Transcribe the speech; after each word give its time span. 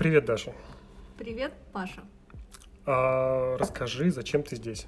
Привет, 0.00 0.24
Даша. 0.24 0.54
Привет, 1.18 1.52
Паша. 1.74 2.00
А, 2.86 3.58
расскажи, 3.58 4.10
зачем 4.10 4.42
ты 4.42 4.56
здесь? 4.56 4.86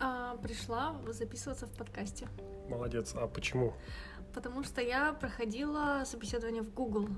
А, 0.00 0.34
пришла 0.38 0.96
записываться 1.06 1.66
в 1.66 1.70
подкасте. 1.70 2.26
Молодец. 2.68 3.14
А 3.14 3.28
почему? 3.28 3.74
Потому 4.34 4.64
что 4.64 4.80
я 4.80 5.12
проходила 5.12 6.02
собеседование 6.04 6.62
в 6.62 6.74
Google. 6.74 7.10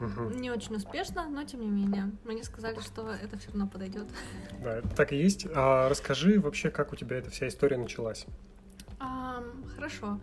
Мгм. 0.00 0.40
Не 0.40 0.50
очень 0.50 0.74
успешно, 0.74 1.28
но 1.30 1.44
тем 1.44 1.60
не 1.60 1.70
менее. 1.70 2.10
Мне 2.24 2.42
сказали, 2.42 2.80
что 2.80 3.08
это 3.08 3.38
все 3.38 3.50
равно 3.50 3.68
подойдет. 3.68 4.08
Да, 4.64 4.78
это 4.78 4.88
так 4.88 5.12
и 5.12 5.16
есть. 5.16 5.46
А 5.54 5.88
расскажи 5.88 6.40
вообще, 6.40 6.72
как 6.72 6.92
у 6.92 6.96
тебя 6.96 7.18
эта 7.18 7.30
вся 7.30 7.46
история 7.46 7.76
началась. 7.76 8.26
А, 8.98 9.44
хорошо. 9.76 10.18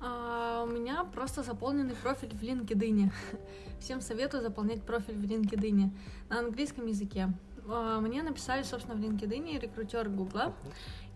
А, 0.00 0.62
у 0.62 0.66
меня 0.66 1.04
просто 1.04 1.42
заполненный 1.42 1.94
профиль 1.94 2.34
в 2.34 2.42
LinkedIn. 2.42 3.10
Всем 3.80 4.00
советую 4.00 4.42
заполнять 4.42 4.82
профиль 4.82 5.16
в 5.16 5.24
LinkedIn 5.24 5.90
на 6.28 6.38
английском 6.38 6.86
языке. 6.86 7.32
А, 7.68 8.00
Мне 8.00 8.22
написали, 8.22 8.62
собственно, 8.62 8.96
в 8.96 9.00
LinkedIn 9.00 9.58
рекрутер 9.58 10.08
Гугла 10.08 10.54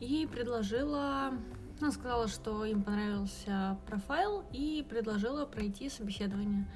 и 0.00 0.28
предложила, 0.30 1.32
ну, 1.80 1.92
сказала, 1.92 2.26
что 2.28 2.64
им 2.64 2.82
понравился 2.82 3.78
профайл 3.86 4.44
и 4.52 4.84
предложила 4.88 5.46
пройти 5.46 5.88
собеседование. 5.88 6.66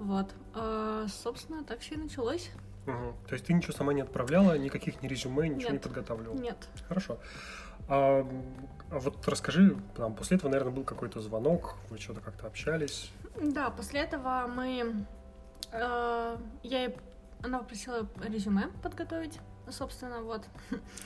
Вот. 0.00 0.34
А, 0.54 1.06
собственно, 1.08 1.62
так 1.64 1.80
все 1.80 1.94
и 1.94 1.98
началось. 1.98 2.50
Мгм. 2.86 3.14
То 3.28 3.34
есть 3.34 3.46
ты 3.46 3.52
ничего 3.52 3.72
сама 3.72 3.92
не 3.92 4.00
отправляла, 4.00 4.56
никаких 4.58 5.02
ни 5.02 5.08
резюме, 5.08 5.48
ничего 5.48 5.70
не 5.70 5.74
Нет. 5.74 5.82
подготавливала? 5.82 6.36
Нет. 6.38 6.68
Хорошо. 6.88 7.18
А, 7.88 8.26
а 8.90 8.98
вот 8.98 9.26
расскажи, 9.28 9.76
там, 9.96 10.14
после 10.14 10.36
этого, 10.36 10.50
наверное, 10.50 10.72
был 10.74 10.84
какой-то 10.84 11.20
звонок, 11.20 11.74
вы 11.90 11.98
что-то 11.98 12.20
как-то 12.20 12.46
общались. 12.46 13.10
Да, 13.40 13.70
после 13.70 14.00
этого 14.00 14.46
мы... 14.46 15.04
э, 15.72 16.36
я 16.62 16.82
ей- 16.84 16.96
Она 17.42 17.58
попросила 17.58 18.06
резюме 18.24 18.68
подготовить, 18.82 19.38
собственно, 19.70 20.22
вот. 20.22 20.46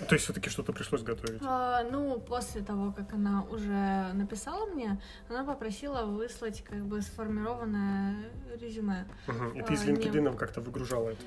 То 0.08 0.14
есть 0.14 0.24
все-таки 0.24 0.50
что-то 0.50 0.72
пришлось 0.72 1.02
готовить. 1.02 1.40
А, 1.44 1.82
ну, 1.90 2.20
после 2.20 2.60
того, 2.62 2.92
как 2.92 3.12
она 3.14 3.42
уже 3.50 4.12
написала 4.14 4.66
мне, 4.66 5.00
она 5.28 5.44
попросила 5.44 6.04
выслать 6.04 6.62
как 6.62 6.84
бы 6.86 7.00
сформированное 7.02 8.16
резюме. 8.60 9.06
Мгм. 9.26 9.58
И 9.58 9.62
ты 9.62 9.74
из 9.74 9.82
а, 9.82 9.86
не- 9.86 9.94
LinkedIn 9.94 10.36
как-то 10.36 10.60
выгружала 10.60 11.10
это. 11.10 11.22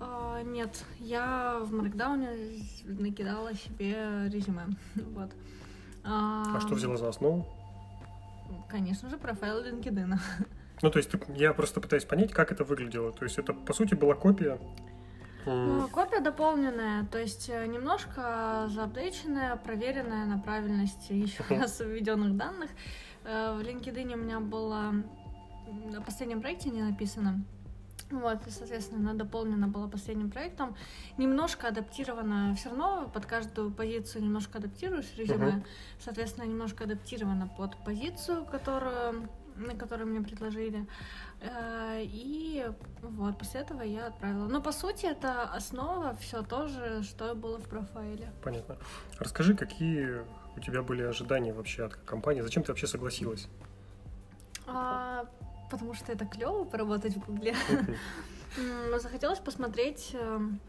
А, 0.00 0.42
нет, 0.42 0.84
я 0.98 1.58
в 1.60 1.72
Маркдауне 1.72 2.30
накидала 2.84 3.54
себе 3.54 4.28
резюме. 4.28 4.66
Вот. 4.96 5.30
А 6.04 6.58
что 6.60 6.74
взяла 6.74 6.96
за 6.96 7.08
основу? 7.08 7.46
Конечно 8.68 9.08
же, 9.08 9.16
профайл 9.16 9.62
LinkedIn. 9.64 10.18
Ну, 10.82 10.90
то 10.90 10.98
есть 10.98 11.10
ты- 11.10 11.20
я 11.36 11.52
просто 11.54 11.80
пытаюсь 11.80 12.04
понять, 12.04 12.32
как 12.32 12.50
это 12.50 12.64
выглядело. 12.64 13.12
То 13.12 13.24
есть 13.24 13.38
это, 13.38 13.52
по 13.54 13.72
сути, 13.72 13.94
была 13.94 14.14
копия. 14.14 14.58
Ну, 15.46 15.88
Копия 15.88 16.20
дополненная, 16.20 17.04
то 17.06 17.18
есть 17.18 17.48
э, 17.48 17.66
немножко 17.66 18.68
заапдейченная, 18.68 19.56
проверенная 19.56 20.24
на 20.24 20.38
правильность 20.38 21.10
еще 21.10 21.42
раз 21.50 21.80
введенных 21.80 22.36
данных. 22.36 22.70
Э, 23.24 23.56
В 23.56 23.60
LinkedIn 23.60 24.12
у 24.14 24.16
меня 24.18 24.38
было 24.38 24.94
на 25.92 26.00
последнем 26.00 26.40
проекте 26.40 26.70
не 26.70 26.82
написано. 26.82 27.44
Вот, 28.12 28.46
и, 28.46 28.50
соответственно, 28.50 29.00
она 29.00 29.14
дополнена 29.18 29.68
была 29.68 29.88
последним 29.88 30.30
проектом. 30.30 30.76
Немножко 31.16 31.68
адаптирована, 31.68 32.54
все 32.54 32.68
равно 32.68 33.10
под 33.12 33.26
каждую 33.26 33.70
позицию 33.70 34.24
немножко 34.24 34.58
адаптируешь 34.58 35.12
резюме. 35.16 35.52
Мгм. 35.52 35.64
Соответственно, 35.98 36.44
немножко 36.44 36.84
адаптирована 36.84 37.48
под 37.56 37.76
позицию, 37.84 38.44
которую, 38.44 39.28
на 39.56 39.74
которую 39.74 40.08
мне 40.08 40.20
предложили. 40.20 40.86
Э, 41.40 42.02
И 42.04 42.66
вот, 43.00 43.38
после 43.38 43.60
этого 43.60 43.82
я 43.82 44.08
отправила. 44.08 44.46
Но, 44.46 44.60
по 44.60 44.72
сути, 44.72 45.06
это 45.06 45.44
основа, 45.44 46.14
все 46.20 46.42
то 46.42 46.68
же, 46.68 47.02
что 47.02 47.34
было 47.34 47.58
в 47.58 47.68
профайле. 47.68 48.30
Понятно. 48.42 48.76
Расскажи, 49.18 49.54
какие 49.56 50.22
у 50.56 50.60
тебя 50.60 50.82
были 50.82 51.02
ожидания 51.02 51.52
вообще 51.54 51.84
от 51.84 51.94
компании? 51.94 52.42
Зачем 52.42 52.62
ты 52.62 52.72
вообще 52.72 52.86
согласилась? 52.86 53.48
А, 54.66 55.24
потому 55.72 55.94
что 55.94 56.12
это 56.12 56.26
клево 56.26 56.64
поработать 56.64 57.16
в 57.16 57.26
Гугле. 57.26 57.56
Захотелось 58.98 59.38
посмотреть. 59.38 60.10
эм, 60.12 60.60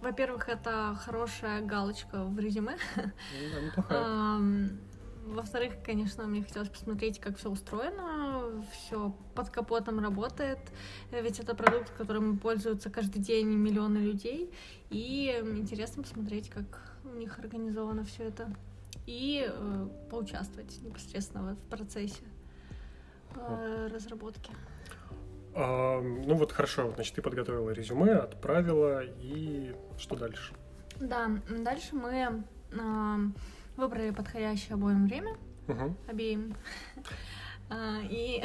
Во-первых, 0.00 0.48
это 0.48 0.96
хорошая 1.04 1.60
галочка 1.60 2.24
в 2.24 2.38
резюме. 2.38 2.76
Ну 2.96 3.70
да. 3.76 3.84
Ам, 3.90 4.70
Во-вторых, 5.26 5.74
конечно, 5.84 6.26
мне 6.26 6.42
хотелось 6.42 6.68
посмотреть, 6.68 7.20
как 7.20 7.36
все 7.36 7.48
устроено, 7.48 8.64
все 8.72 9.14
под 9.34 9.50
капотом 9.50 10.00
работает, 10.00 10.58
ведь 11.12 11.38
это 11.38 11.54
продукт, 11.54 11.90
которым 11.90 12.38
пользуются 12.38 12.90
каждый 12.90 13.20
день 13.20 13.46
миллионы 13.46 13.98
людей, 13.98 14.52
и 14.90 15.28
интересно 15.56 16.02
посмотреть, 16.02 16.50
как 16.50 16.96
у 17.04 17.16
них 17.16 17.38
организовано 17.38 18.04
все 18.04 18.24
это, 18.24 18.52
и 19.06 19.46
э, 19.48 19.88
поучаствовать 20.10 20.82
непосредственно 20.82 21.54
в 21.54 21.68
процессе 21.68 22.24
разработки. 23.92 24.52
А, 25.54 26.00
ну 26.00 26.34
вот 26.34 26.52
хорошо, 26.52 26.90
значит, 26.94 27.14
ты 27.14 27.22
подготовила 27.22 27.70
резюме, 27.70 28.12
отправила, 28.14 29.02
и 29.04 29.74
что 29.98 30.16
дальше? 30.16 30.54
Да, 31.00 31.30
дальше 31.48 31.94
мы 31.94 32.44
ам, 32.78 33.34
выбрали 33.76 34.10
подходящее 34.10 34.74
обоим 34.74 35.06
время, 35.06 35.36
Мгм. 35.66 35.96
обеим. 36.08 36.54
А, 37.70 38.00
И, 38.10 38.42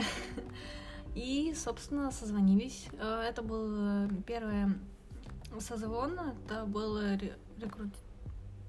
и, 1.15 1.53
собственно, 1.55 2.11
созвонились. 2.11 2.87
Э, 2.99 3.21
Это 3.29 3.41
был 3.41 4.05
э, 4.05 4.09
первый 4.25 4.75
созвон. 5.59 6.17
Это 6.19 6.65
был 6.65 6.99
ре- 6.99 7.35
рекрут... 7.59 7.89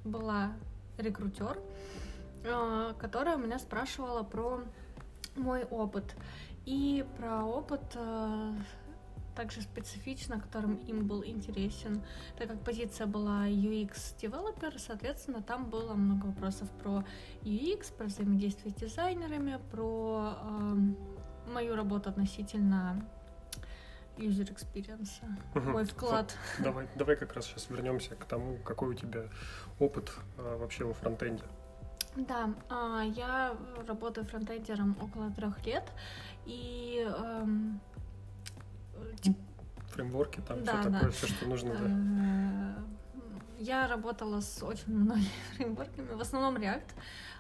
была 0.05 0.53
рекрутер, 0.97 1.59
э, 2.45 2.95
которая 2.99 3.37
меня 3.37 3.59
спрашивала 3.59 4.23
про 4.25 4.63
мой 5.39 5.65
опыт. 5.65 6.17
И 6.65 7.05
про 7.17 7.45
опыт 7.45 7.83
э, 7.95 8.53
также 9.35 9.63
специфично, 9.63 10.41
которым 10.41 10.75
им 10.77 11.07
был 11.07 11.25
интересен, 11.25 12.03
так 12.37 12.49
как 12.49 12.61
позиция 12.65 13.07
была 13.07 13.47
UX-девелопер, 13.47 14.79
соответственно, 14.79 15.43
там 15.43 15.71
было 15.71 15.95
много 15.95 16.27
вопросов 16.27 16.69
про 16.83 17.05
UX, 17.43 17.95
про 17.97 18.07
взаимодействие 18.07 18.73
с 18.73 18.75
дизайнерами, 18.75 19.61
про 19.71 20.37
эм, 20.43 20.97
мою 21.47 21.77
работу 21.77 22.11
относительно 22.11 23.01
user 24.17 24.53
experience, 24.53 25.23
Мгм. 25.55 25.71
мой 25.71 25.85
вклад. 25.85 26.37
Давай, 26.59 26.89
давай 26.97 27.17
как 27.17 27.33
раз 27.35 27.47
сейчас 27.47 27.71
вернемся 27.71 28.17
к 28.17 28.25
тому, 28.25 28.57
какой 28.59 28.89
у 28.89 28.95
тебя 28.95 29.29
опыт 29.79 30.13
а, 30.37 30.59
вообще 30.59 30.85
во 30.85 30.93
фронтенде. 30.95 31.45
Да, 32.17 32.51
а, 32.69 33.03
я 33.03 33.57
работаю 33.87 34.27
фронтендером 34.27 34.97
около 35.01 35.31
трех 35.31 35.65
лет, 35.67 35.85
и 36.47 37.07
эм, 37.07 37.81
Фреймворки, 39.91 40.41
там 40.41 40.65
Да, 40.65 40.81
все 40.81 40.91
да. 40.91 40.99
такое, 40.99 41.11
все, 41.13 41.27
что 41.29 41.47
нужно. 41.49 41.75
да. 41.75 41.87
Э, 41.87 43.23
Я 43.59 43.87
работала 43.89 44.41
с 44.41 44.63
очень 44.63 44.95
многими 44.95 45.29
фреймворками, 45.57 46.15
в 46.15 46.21
основном 46.21 46.57
React. 46.57 46.91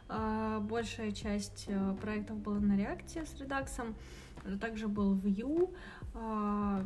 А, 0.08 0.60
Большая 0.60 1.12
часть 1.12 1.64
э, 1.68 1.94
проектов 2.00 2.38
была 2.38 2.58
на 2.60 2.72
React 2.74 3.26
с 3.26 3.34
Redux. 3.40 3.94
Также 4.60 4.88
был 4.88 5.14
Vue, 5.16 5.74
а, 6.14 6.82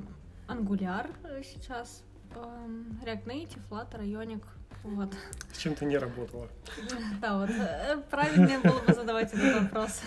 Angular 0.48 1.14
э, 1.24 1.42
сейчас, 1.44 2.02
эм, 2.34 2.98
React 3.04 3.24
Native, 3.26 3.60
Flutter, 3.70 4.00
Ionic. 4.02 4.42
Вот. 4.84 5.14
С 5.52 5.58
чем 5.58 5.74
ты 5.74 5.84
не 5.84 5.96
работала? 5.98 6.48
Да, 7.20 7.38
вот 7.38 7.50
э, 7.50 8.02
правильнее 8.10 8.58
было 8.58 8.80
бы 8.80 8.92
задавать 8.92 9.32
этот 9.32 9.62
вопрос. 9.62 10.00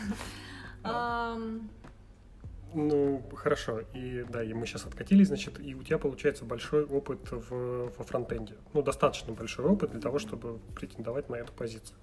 Ну, 2.73 3.23
хорошо. 3.33 3.81
И 3.93 4.25
да, 4.27 4.43
и 4.43 4.53
мы 4.53 4.65
сейчас 4.67 4.85
откатились, 4.85 5.27
значит, 5.27 5.61
и 5.61 5.73
у 5.75 5.83
тебя 5.83 5.97
получается 5.97 6.43
большой 6.43 6.83
опыт 6.83 7.31
в, 7.31 7.89
во 7.97 8.03
фронтенде. 8.03 8.55
Ну, 8.73 8.81
достаточно 8.81 9.31
большой 9.31 9.65
опыт 9.65 9.91
для 9.91 10.01
того, 10.01 10.19
чтобы 10.19 10.59
претендовать 10.75 11.29
на 11.29 11.35
эту 11.35 11.53
позицию. 11.53 11.97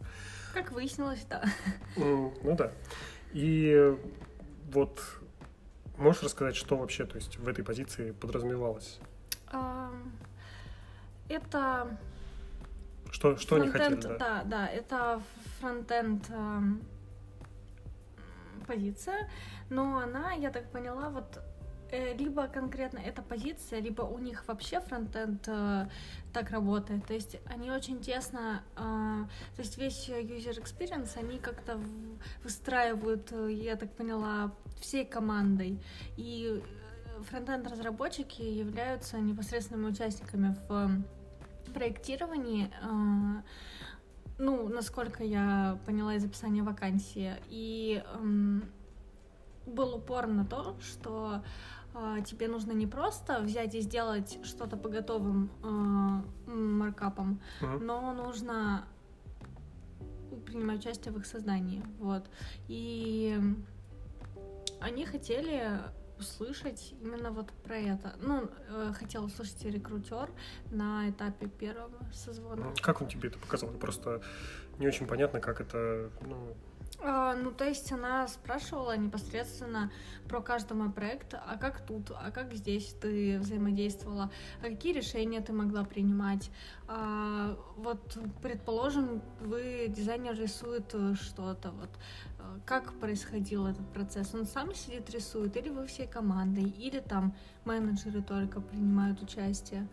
Как 0.54 0.72
выяснилось, 0.72 1.26
да. 1.28 1.44
М, 1.96 2.32
Ну 2.42 2.56
да. 2.56 2.72
И 3.34 3.94
вот 4.72 4.98
можешь 5.98 6.22
рассказать, 6.22 6.56
что 6.56 6.76
вообще, 6.78 7.04
то 7.04 7.16
есть 7.16 7.36
в 7.36 7.46
этой 7.48 7.62
позиции 7.62 8.12
подразумевалось? 8.12 8.98
Это 11.28 11.98
Что, 13.12 13.36
что 13.36 13.56
они 13.56 13.68
хотели, 13.68 13.90
Фронтенд, 13.90 14.18
да? 14.18 14.42
да, 14.42 14.44
да, 14.44 14.66
это 14.68 15.22
фронтенд 15.60 16.30
эм, 16.30 16.82
позиция, 18.66 19.28
но 19.68 19.98
она, 19.98 20.32
я 20.32 20.50
так 20.50 20.70
поняла, 20.72 21.10
вот 21.10 21.38
э, 21.90 22.14
либо 22.16 22.48
конкретно 22.48 22.98
эта 22.98 23.20
позиция, 23.20 23.80
либо 23.80 24.00
у 24.02 24.18
них 24.18 24.48
вообще 24.48 24.80
фронтенд 24.80 25.46
э, 25.46 25.88
так 26.32 26.50
работает. 26.50 27.06
То 27.06 27.12
есть 27.12 27.36
они 27.46 27.70
очень 27.70 28.00
тесно, 28.00 28.62
э, 28.76 28.78
то 28.78 29.62
есть 29.62 29.76
весь 29.76 30.08
user 30.08 30.58
experience 30.58 31.18
они 31.18 31.38
как-то 31.38 31.78
выстраивают, 32.42 33.30
э, 33.32 33.52
я 33.52 33.76
так 33.76 33.92
поняла, 33.92 34.52
всей 34.80 35.04
командой. 35.04 35.78
И 36.16 36.62
э, 36.62 37.22
фронтенд-разработчики 37.24 38.40
являются 38.40 39.18
непосредственными 39.18 39.90
участниками 39.90 40.56
в 40.66 41.04
проектировании. 41.72 42.70
Э, 42.82 43.42
ну, 44.38 44.68
насколько 44.68 45.22
я 45.24 45.78
поняла 45.86 46.14
из 46.14 46.24
описания 46.24 46.62
вакансии. 46.62 47.34
И 47.48 48.02
эм, 48.14 48.64
был 49.66 49.94
упор 49.96 50.26
на 50.26 50.44
то, 50.44 50.76
что 50.80 51.42
э, 51.94 52.18
тебе 52.24 52.48
нужно 52.48 52.72
не 52.72 52.86
просто 52.86 53.40
взять 53.40 53.74
и 53.74 53.80
сделать 53.80 54.38
что-то 54.42 54.76
по 54.76 54.88
готовым 54.88 55.50
э, 55.62 56.50
маркапам, 56.50 57.40
uh-huh. 57.60 57.78
но 57.78 58.12
нужно 58.14 58.84
принимать 60.46 60.80
участие 60.80 61.12
в 61.12 61.18
их 61.18 61.26
создании. 61.26 61.82
Вот. 61.98 62.28
И 62.68 63.38
они 64.80 65.04
хотели 65.04 65.78
услышать 66.18 66.94
именно 67.00 67.30
вот 67.30 67.50
про 67.64 67.76
это. 67.76 68.14
Ну, 68.20 68.48
э, 68.68 68.92
хотел 68.98 69.24
услышать 69.24 69.64
рекрутер 69.64 70.30
на 70.70 71.10
этапе 71.10 71.48
первого 71.48 71.98
созвона. 72.12 72.74
Как 72.80 73.00
он 73.00 73.08
тебе 73.08 73.28
это 73.28 73.38
показал? 73.38 73.70
Просто 73.70 74.22
не 74.78 74.86
очень 74.86 75.06
понятно, 75.06 75.40
как 75.40 75.60
это, 75.60 76.10
ну, 76.22 76.56
а, 77.04 77.34
ну, 77.34 77.50
то 77.50 77.64
есть 77.64 77.90
она 77.90 78.28
спрашивала 78.28 78.96
непосредственно 78.96 79.90
про 80.28 80.40
каждый 80.40 80.74
мой 80.74 80.90
проект, 80.90 81.34
а 81.34 81.56
как 81.58 81.84
тут, 81.84 82.10
а 82.10 82.30
как 82.30 82.54
здесь 82.54 82.94
ты 83.00 83.38
взаимодействовала, 83.40 84.30
а 84.60 84.68
какие 84.68 84.92
решения 84.92 85.40
ты 85.40 85.52
могла 85.52 85.84
принимать. 85.84 86.50
А, 86.86 87.56
вот, 87.82 88.18
предположим, 88.40 89.22
вы 89.40 89.86
дизайнер 89.88 90.34
рисует 90.38 90.94
что-то, 91.14 91.70
вот, 91.70 91.90
а, 92.38 92.58
как 92.64 92.92
происходил 93.00 93.66
этот 93.66 93.86
процесс? 93.92 94.34
Он 94.34 94.46
сам 94.46 94.74
сидит 94.74 95.10
рисует, 95.10 95.56
или 95.56 95.68
вы 95.68 95.86
всей 95.86 96.06
командой, 96.06 96.64
или 96.64 97.00
там 97.00 97.34
менеджеры 97.64 98.22
только 98.22 98.60
принимают 98.60 99.20
участие. 99.22 99.88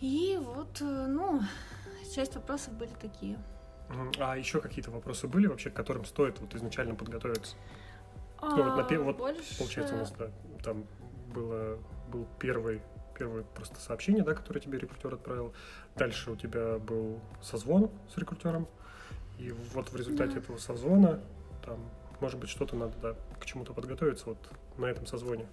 И 0.00 0.38
вот, 0.42 0.80
э, 0.80 1.06
ну, 1.06 1.40
часть 2.14 2.34
вопросов 2.34 2.74
были 2.74 2.90
такие. 3.00 3.38
А 4.18 4.36
еще 4.36 4.60
какие-то 4.60 4.90
вопросы 4.90 5.28
были 5.28 5.46
вообще, 5.46 5.70
к 5.70 5.74
которым 5.74 6.04
стоит 6.04 6.40
вот 6.40 6.54
изначально 6.54 6.94
подготовиться? 6.94 7.56
А, 8.38 8.56
ну, 8.56 8.64
вот, 8.64 8.90
на, 8.90 8.98
вот 9.00 9.16
больше... 9.18 9.58
получается, 9.58 9.94
у 9.94 9.98
нас 9.98 10.10
да, 10.12 10.30
там 10.64 10.86
было, 11.32 11.78
был 12.08 12.26
первый, 12.40 12.82
первое 13.12 13.42
просто 13.42 13.80
сообщение, 13.80 14.24
да, 14.24 14.34
которое 14.34 14.60
тебе 14.60 14.78
рекрутер 14.78 15.14
отправил. 15.14 15.52
Дальше 15.96 16.30
у 16.30 16.36
тебя 16.36 16.78
был 16.78 17.20
созвон 17.40 17.90
с 18.12 18.16
рекрутером. 18.16 18.66
И 19.38 19.50
вот 19.74 19.90
в 19.90 19.96
результате 19.96 20.34
да. 20.34 20.38
этого 20.40 20.56
созвона 20.58 21.20
там, 21.64 21.78
может 22.20 22.38
быть, 22.38 22.50
что-то 22.50 22.76
надо 22.76 22.94
да, 23.02 23.14
к 23.40 23.44
чему-то 23.44 23.72
подготовиться 23.72 24.26
вот 24.26 24.38
на 24.78 24.86
этом 24.86 25.06
созвоне. 25.06 25.46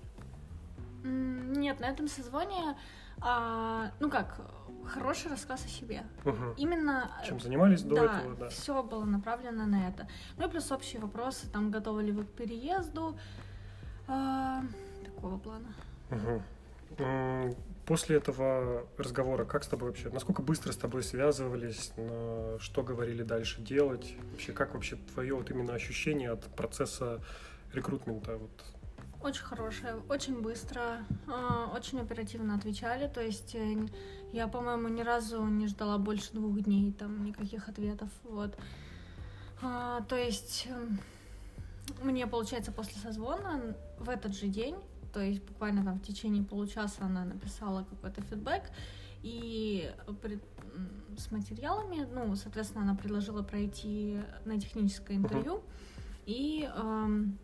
Нет, 1.04 1.80
на 1.80 1.86
этом 1.86 2.08
созвоне, 2.08 2.78
а, 3.22 3.92
ну 4.00 4.10
как, 4.10 4.42
хороший 4.86 5.32
рассказ 5.32 5.66
о 5.66 5.68
себе. 5.68 6.04
Угу. 6.26 6.56
Именно... 6.58 7.12
Чем 7.26 7.40
занимались 7.40 7.84
до 7.84 7.96
да, 7.96 8.20
этого, 8.20 8.36
да. 8.36 8.50
все 8.50 8.84
было 8.84 9.06
направлено 9.06 9.66
на 9.66 9.88
это. 9.88 10.08
Ну 10.38 10.48
и 10.48 10.50
плюс 10.50 10.72
общие 10.72 11.02
вопросы, 11.02 11.50
там, 11.50 11.72
готовы 11.72 12.04
ли 12.04 12.12
вы 12.12 12.26
к 12.26 12.30
переезду, 12.32 13.18
а, 14.08 14.64
такого 15.06 15.38
плана. 15.38 15.74
Угу. 16.12 16.42
После 17.86 18.18
этого 18.18 18.86
разговора, 18.98 19.46
как 19.46 19.64
с 19.64 19.68
тобой 19.68 19.90
вообще, 19.90 20.10
насколько 20.10 20.44
быстро 20.44 20.72
с 20.72 20.78
тобой 20.78 21.02
связывались, 21.02 21.92
на 21.98 22.60
что 22.60 22.84
говорили 22.84 23.24
дальше 23.24 23.62
делать, 23.62 24.14
вообще 24.32 24.54
как 24.54 24.76
вообще 24.76 24.98
твое 25.14 25.34
вот 25.34 25.50
именно 25.50 25.74
ощущение 25.74 26.30
от 26.30 26.44
процесса 26.56 27.20
рекрутмента, 27.74 28.38
вот 28.38 28.52
очень 29.22 29.44
хорошая, 29.44 29.98
очень 30.08 30.42
быстро, 30.42 31.04
а, 31.28 31.74
очень 31.76 32.00
оперативно 32.00 32.56
отвечали. 32.56 33.08
То 33.08 33.22
есть 33.22 33.54
э, 33.54 33.76
я, 34.32 34.48
по-моему, 34.48 34.88
ни 34.88 35.02
разу 35.02 35.44
не 35.46 35.68
ждала 35.68 35.98
больше 35.98 36.32
двух 36.32 36.62
дней, 36.62 36.94
там 36.94 37.26
никаких 37.26 37.68
ответов. 37.68 38.10
Вот. 38.24 38.58
А, 39.62 40.02
то 40.08 40.16
есть 40.16 40.70
мне, 42.02 42.28
получается, 42.28 42.72
после 42.72 43.02
созвона 43.02 43.76
в 43.98 44.10
этот 44.10 44.36
же 44.36 44.48
день, 44.48 44.76
то 45.12 45.22
есть 45.22 45.44
буквально 45.44 45.84
там 45.84 46.00
в 46.00 46.04
течение 46.04 46.44
получаса 46.44 47.04
она 47.06 47.26
написала 47.26 47.84
какой-то 47.84 48.22
фидбэк, 48.22 48.64
и 49.22 49.92
с 51.18 51.32
материалами, 51.32 52.08
ну, 52.14 52.36
соответственно, 52.36 52.84
она 52.84 52.96
предложила 52.96 53.44
пройти 53.44 54.18
на 54.46 54.60
техническое 54.60 55.18
интервью, 55.18 55.62
и 56.26 56.70
эм, 56.74 57.38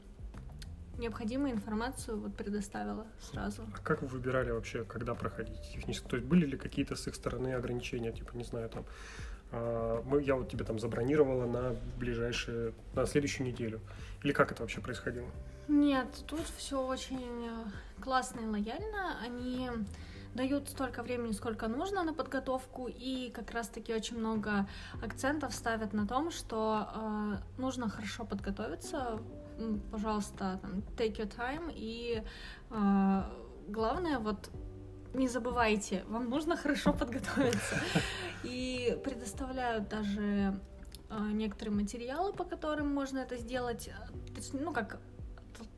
необходимую 0.97 1.51
информацию 1.51 2.19
вот 2.19 2.35
предоставила 2.35 3.05
сразу. 3.19 3.63
А 3.73 3.79
как 3.79 4.01
вы 4.01 4.07
выбирали 4.07 4.51
вообще, 4.51 4.83
когда 4.83 5.15
проходить 5.15 5.61
технически? 5.73 6.07
То 6.07 6.15
есть 6.17 6.27
были 6.27 6.45
ли 6.45 6.57
какие-то 6.57 6.95
с 6.95 7.07
их 7.07 7.15
стороны 7.15 7.53
ограничения, 7.53 8.11
типа, 8.11 8.35
не 8.35 8.43
знаю, 8.43 8.69
там, 8.69 8.85
а, 9.51 10.01
мы, 10.03 10.21
я 10.23 10.35
вот 10.35 10.49
тебе 10.49 10.63
там 10.63 10.79
забронировала 10.79 11.45
на 11.45 11.75
ближайшие, 11.97 12.73
на 12.93 13.05
следующую 13.05 13.47
неделю? 13.47 13.81
Или 14.23 14.31
как 14.31 14.51
это 14.51 14.61
вообще 14.61 14.81
происходило? 14.81 15.27
Нет, 15.67 16.07
тут 16.27 16.45
все 16.57 16.79
очень 16.79 17.47
э, 17.47 18.01
классно 18.01 18.41
и 18.41 18.47
лояльно. 18.47 19.17
Они 19.21 19.69
дают 20.35 20.69
столько 20.69 21.01
времени, 21.01 21.31
сколько 21.31 21.67
нужно 21.67 22.03
на 22.03 22.13
подготовку, 22.13 22.87
и 22.87 23.31
как 23.31 23.51
раз-таки 23.51 23.93
очень 23.93 24.17
много 24.17 24.67
акцентов 25.01 25.53
ставят 25.53 25.93
на 25.93 26.05
том, 26.07 26.29
что 26.29 26.87
э, 26.93 27.61
нужно 27.61 27.89
хорошо 27.89 28.25
подготовиться 28.25 29.19
пожалуйста, 29.91 30.59
там, 30.61 30.83
take 30.97 31.17
your 31.17 31.31
time, 31.31 31.71
и 31.73 32.23
э, 32.69 33.21
главное, 33.67 34.19
вот, 34.19 34.49
не 35.13 35.27
забывайте, 35.27 36.03
вам 36.07 36.29
нужно 36.29 36.57
хорошо 36.57 36.93
подготовиться. 36.93 37.75
И 38.43 38.97
предоставляют 39.03 39.87
даже 39.87 40.59
э, 41.09 41.19
некоторые 41.31 41.75
материалы, 41.75 42.33
по 42.33 42.43
которым 42.43 42.93
можно 42.93 43.19
это 43.19 43.37
сделать, 43.37 43.89
ну, 44.53 44.73
как 44.73 44.99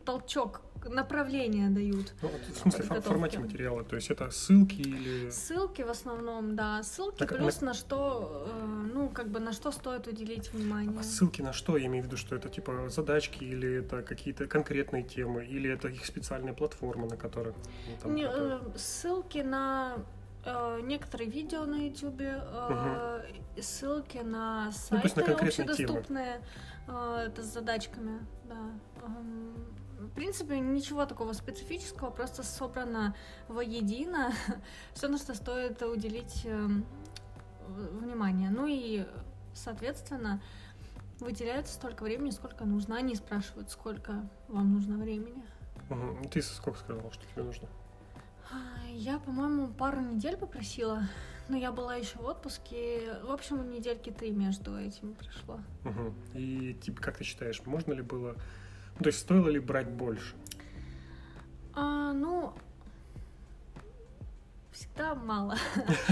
толчок 0.08 0.62
направления 0.90 1.70
дают. 1.70 2.14
Ну, 2.22 2.30
в 2.30 2.58
смысле, 2.58 3.02
в 3.02 3.04
формате 3.04 3.40
материала, 3.40 3.84
то 3.84 3.96
есть 3.96 4.10
это 4.10 4.32
ссылки 4.32 4.82
или... 4.82 5.30
Ссылки 5.30 5.82
в 5.82 5.90
основном, 5.90 6.56
да, 6.56 6.82
ссылки 6.84 7.18
так, 7.18 7.36
плюс 7.36 7.62
на... 7.62 7.68
на 7.68 7.74
что, 7.74 8.48
э, 8.48 8.66
ну, 8.94 9.10
как 9.10 9.28
бы 9.30 9.40
на 9.40 9.52
что 9.52 9.72
стоит 9.72 10.08
уделить 10.08 10.54
внимание. 10.54 11.04
Ссылки 11.04 11.42
на 11.42 11.52
что? 11.52 11.76
Я 11.76 11.88
имею 11.88 12.04
в 12.04 12.08
виду, 12.08 12.16
что 12.16 12.36
это 12.36 12.48
типа 12.48 12.90
задачки 12.90 13.44
или 13.44 13.80
это 13.80 14.02
какие-то 14.02 14.48
конкретные 14.48 15.04
темы, 15.04 15.46
или 15.46 15.70
это 15.70 15.90
их 15.90 16.06
специальные 16.06 16.54
платформы, 16.54 17.08
на 17.08 17.18
которых... 17.18 17.56
Ну, 17.56 17.98
там, 18.02 18.16
Не, 18.16 18.28
э, 18.30 18.60
ссылки 18.78 19.40
на 19.40 19.98
э, 20.46 20.80
некоторые 20.84 21.30
видео 21.30 21.66
на 21.66 21.76
YouTube, 21.76 22.22
угу. 22.22 23.62
ссылки 23.62 24.20
на 24.20 24.72
сайты 24.72 25.12
ну, 25.18 25.26
на 25.26 25.34
общедоступные 25.34 26.42
э, 26.88 27.26
это 27.28 27.44
с 27.44 27.54
задачками, 27.54 28.20
да. 28.46 28.58
В 29.98 30.10
принципе, 30.10 30.60
ничего 30.60 31.06
такого 31.06 31.34
специфического, 31.34 32.12
просто 32.12 32.44
собрано 32.44 33.16
воедино 33.48 34.32
все, 34.94 35.08
на 35.08 35.18
что 35.18 35.34
стоит 35.34 35.82
уделить 35.82 36.46
эм, 36.46 36.86
внимание. 37.68 38.50
Ну 38.50 38.68
и, 38.68 39.06
соответственно, 39.54 40.42
выделяется 41.20 41.74
столько 41.74 42.04
времени, 42.04 42.30
сколько 42.30 42.66
нужно. 42.66 42.98
Они 42.98 43.16
спрашивают, 43.16 43.72
сколько 43.72 44.30
вам 44.48 44.74
нужно 44.74 44.98
времени. 44.98 45.44
Угу. 45.90 46.30
Ты 46.30 46.42
сколько 46.42 46.80
сказала, 46.80 47.12
что 47.12 47.26
тебе 47.34 47.44
нужно? 47.44 47.68
Я, 48.90 49.20
по-моему, 49.20 49.68
пару 49.68 50.02
недель 50.02 50.38
попросила, 50.38 51.04
но 51.50 51.58
я 51.58 51.72
была 51.72 51.96
еще 51.96 52.18
в 52.18 52.26
отпуске. 52.26 53.16
В 53.24 53.32
общем, 53.32 53.70
недельки 53.70 54.10
три 54.10 54.32
между 54.32 54.78
этим 54.78 55.14
пришло. 55.14 55.60
Угу. 55.86 56.14
И 56.34 56.74
типа, 56.76 57.02
как 57.02 57.18
ты 57.18 57.24
считаешь, 57.24 57.62
можно 57.66 57.94
ли 57.94 58.02
было 58.02 58.36
то 59.00 59.08
есть 59.08 59.20
стоило 59.20 59.50
ли 59.50 59.60
брать 59.60 59.90
больше? 59.90 60.36
А, 61.74 62.14
ну, 62.14 62.54
всегда 64.72 65.16
мало. 65.16 65.56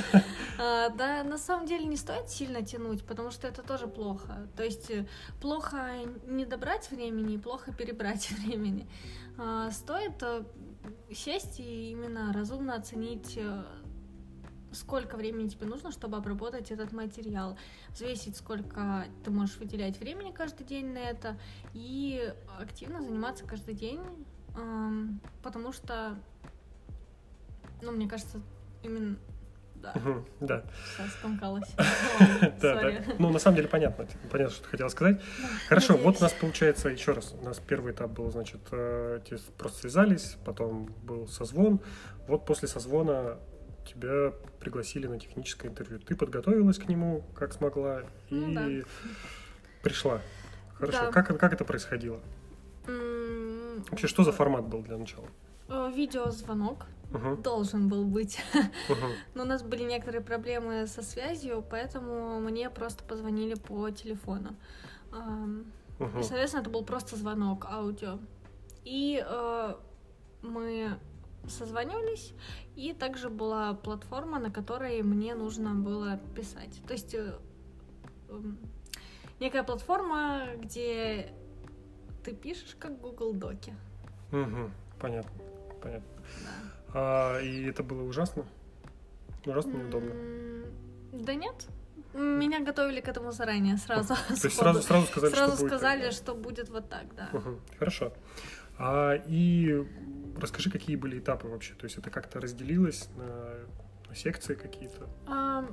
а, 0.59 0.89
да, 0.89 1.23
на 1.23 1.37
самом 1.37 1.65
деле 1.65 1.85
не 1.85 1.97
стоит 1.97 2.29
сильно 2.29 2.63
тянуть, 2.63 3.03
потому 3.03 3.31
что 3.31 3.47
это 3.47 3.63
тоже 3.63 3.87
плохо. 3.87 4.47
То 4.55 4.63
есть 4.63 4.89
э, 4.91 5.05
плохо 5.41 5.91
не 6.27 6.45
добрать 6.45 6.89
времени, 6.91 7.37
плохо 7.37 7.73
перебрать 7.73 8.29
времени. 8.39 8.87
А, 9.37 9.71
стоит 9.71 10.21
э, 10.21 10.43
сесть 11.11 11.59
и 11.59 11.91
именно 11.91 12.33
разумно 12.33 12.75
оценить 12.75 13.37
э, 13.37 13.63
сколько 14.75 15.17
времени 15.17 15.47
тебе 15.47 15.65
нужно, 15.65 15.91
чтобы 15.91 16.17
обработать 16.17 16.71
этот 16.71 16.91
материал, 16.91 17.57
взвесить, 17.89 18.37
сколько 18.37 19.05
ты 19.23 19.31
можешь 19.31 19.57
выделять 19.57 19.99
времени 19.99 20.31
каждый 20.31 20.65
день 20.65 20.93
на 20.93 20.99
это 20.99 21.37
и 21.73 22.33
активно 22.59 23.01
заниматься 23.01 23.45
каждый 23.45 23.73
день, 23.73 24.01
потому 25.41 25.71
что, 25.71 26.17
ну, 27.81 27.91
мне 27.91 28.07
кажется, 28.07 28.41
именно 28.83 29.17
да. 30.39 30.63
Сейчас 30.95 31.11
скомкалась. 31.13 31.75
Да, 32.61 32.81
да. 32.81 32.91
Ну, 33.19 33.29
на 33.29 33.39
самом 33.39 33.57
деле, 33.57 33.67
понятно. 33.67 34.07
Понятно, 34.31 34.53
что 34.53 34.63
ты 34.63 34.69
хотела 34.69 34.89
сказать. 34.89 35.21
Хорошо, 35.67 35.97
вот 35.97 36.17
у 36.19 36.21
нас 36.23 36.33
получается 36.33 36.89
еще 36.89 37.11
раз. 37.11 37.35
У 37.39 37.45
нас 37.45 37.59
первый 37.59 37.93
этап 37.93 38.11
был, 38.11 38.31
значит, 38.31 38.61
э, 38.71 39.19
просто 39.57 39.79
связались, 39.79 40.37
потом 40.45 40.87
был 41.03 41.27
созвон. 41.27 41.79
Вот 42.27 42.45
после 42.45 42.67
созвона 42.67 43.37
тебя 43.85 44.33
пригласили 44.59 45.07
на 45.07 45.19
техническое 45.19 45.67
интервью. 45.69 45.99
Ты 45.99 46.15
подготовилась 46.15 46.77
к 46.77 46.87
нему, 46.87 47.23
как 47.35 47.53
смогла, 47.53 48.01
и 48.29 48.35
Ну 48.35 48.53
да. 48.53 48.87
пришла. 49.81 50.21
Хорошо. 50.75 51.05
Да. 51.05 51.11
Как, 51.11 51.39
как 51.39 51.53
это 51.53 51.63
происходило? 51.63 52.19
М, 52.87 53.83
Вообще, 53.89 54.07
что 54.07 54.23
за 54.23 54.31
формат 54.31 54.65
был 54.67 54.81
для 54.81 54.97
начала? 54.97 55.27
э, 55.69 55.91
Видеозвонок 55.95 56.85
Мгм, 57.11 57.41
должен 57.43 57.87
был 57.87 58.03
быть. 58.05 58.39
мгм. 58.89 59.13
Но 59.35 59.43
у 59.43 59.45
нас 59.45 59.61
были 59.63 59.83
некоторые 59.83 60.21
проблемы 60.21 60.85
со 60.87 61.01
связью, 61.01 61.63
поэтому 61.69 62.39
мне 62.39 62.69
просто 62.69 63.03
позвонили 63.03 63.53
по 63.53 63.89
телефону. 63.91 64.55
Мгм. 65.99 66.19
И, 66.19 66.23
соответственно, 66.23 66.61
это 66.61 66.69
был 66.69 66.83
просто 66.83 67.15
звонок 67.15 67.65
аудио. 67.69 68.19
И 68.83 69.23
э, 69.25 69.73
мы 70.41 70.97
созванивались, 71.49 72.33
и 72.75 72.93
также 72.93 73.29
была 73.29 73.73
платформа, 73.73 74.39
на 74.39 74.51
которой 74.51 75.01
мне 75.03 75.35
нужно 75.35 75.73
было 75.73 76.19
писать. 76.35 76.81
То 76.87 76.93
есть 76.93 77.13
э, 77.13 77.33
эм, 78.29 78.57
некая 79.39 79.63
платформа, 79.63 80.47
где 80.57 81.33
ты 82.23 82.33
пишешь 82.33 82.75
как 82.79 82.99
Google 82.99 83.33
Доки. 83.33 83.73
Мгм. 84.31 84.71
Понятно, 84.99 85.31
понятно. 85.81 86.07
Да. 86.43 86.75
А, 86.93 87.39
и 87.41 87.65
это 87.65 87.83
было 87.83 88.03
ужасно? 88.03 88.45
Ужасно 89.45 89.77
неудобно. 89.77 90.13
Да 91.13 91.35
нет. 91.35 91.67
Меня 92.13 92.61
готовили 92.61 93.01
к 93.01 93.09
этому 93.09 93.31
заранее, 93.31 93.77
сразу. 93.77 94.15
То 94.15 94.47
есть 94.47 94.55
сразу, 94.55 94.81
сразу 94.81 95.05
сказали, 95.07 95.31
Сразу 95.33 95.51
что 95.51 95.61
будет 95.61 95.69
сказали, 95.69 96.01
да? 96.03 96.11
что 96.11 96.33
будет 96.33 96.69
вот 96.69 96.89
так, 96.89 97.13
да. 97.13 97.29
Мгм, 97.33 97.59
Хорошо. 97.77 98.13
А, 98.77 99.15
и 99.27 99.85
расскажи, 100.37 100.69
какие 100.69 100.95
были 100.95 101.19
этапы 101.19 101.47
вообще? 101.47 101.73
То 101.75 101.85
есть 101.85 101.97
это 101.97 102.09
как-то 102.09 102.39
разделилось 102.39 103.09
на, 103.15 104.09
на 104.09 104.15
секции 104.15 104.55
какие-то? 104.55 105.07
А, 105.27 105.65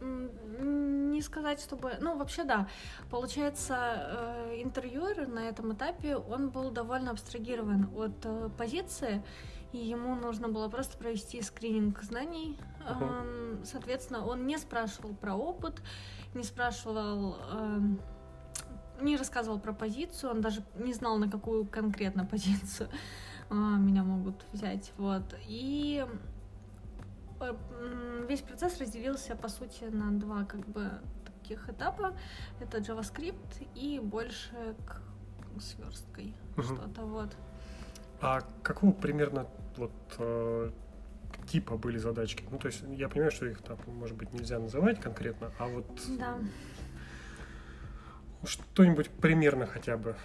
не 0.00 1.22
сказать, 1.22 1.60
чтобы... 1.60 1.92
Ну, 2.00 2.16
вообще, 2.16 2.44
да. 2.44 2.68
Получается, 3.10 3.76
э, 3.76 4.62
интервьюер 4.62 5.28
на 5.28 5.48
этом 5.48 5.74
этапе, 5.74 6.16
он 6.16 6.50
был 6.50 6.70
довольно 6.70 7.10
абстрагирован 7.10 7.90
от 7.94 8.24
э, 8.24 8.48
позиции, 8.56 9.22
и 9.72 9.78
ему 9.78 10.14
нужно 10.16 10.48
было 10.48 10.68
просто 10.68 10.96
провести 10.98 11.42
скрининг 11.42 12.02
знаний. 12.02 12.58
Эм, 12.88 13.60
Соответственно, 13.64 14.26
он 14.26 14.46
не 14.46 14.58
спрашивал 14.58 15.14
про 15.14 15.34
опыт, 15.34 15.82
не 16.34 16.42
спрашивал... 16.42 17.36
не 19.00 19.16
рассказывал 19.16 19.58
про 19.58 19.72
позицию, 19.72 20.30
он 20.30 20.40
даже 20.40 20.62
не 20.76 20.92
знал, 20.92 21.18
на 21.18 21.30
какую 21.30 21.66
конкретно 21.66 22.24
позицию 22.24 22.88
а, 23.50 23.54
меня 23.54 24.02
могут 24.02 24.44
взять. 24.52 24.92
Вот. 24.96 25.22
И 25.48 26.06
э, 27.40 27.54
весь 28.28 28.40
процесс 28.40 28.78
разделился, 28.80 29.36
по 29.36 29.48
сути, 29.48 29.84
на 29.84 30.10
два 30.18 30.44
как 30.44 30.66
бы 30.66 30.90
таких 31.24 31.68
этапа. 31.68 32.14
Это 32.60 32.78
JavaScript 32.78 33.66
и 33.74 33.98
больше 33.98 34.74
к 34.86 35.00
сверсткой 35.60 36.34
Мгм. 36.56 36.62
что-то 36.76 37.02
вот. 37.02 37.36
А 38.20 38.42
какого 38.62 38.92
примерно 38.92 39.46
вот 39.76 39.92
э, 40.18 40.70
типа 41.48 41.76
были 41.76 41.98
задачки? 41.98 42.44
Ну, 42.50 42.58
то 42.58 42.66
есть 42.68 42.82
я 42.96 43.08
понимаю, 43.08 43.30
что 43.32 43.46
их 43.46 43.60
там, 43.62 43.78
может 43.86 44.16
быть, 44.16 44.32
нельзя 44.32 44.58
называть 44.58 45.00
конкретно, 45.00 45.50
а 45.58 45.66
вот 45.66 45.86
Да. 46.18 46.38
Что-нибудь 48.44 49.10
примерно 49.10 49.66
хотя 49.66 49.96
бы. 49.96 50.16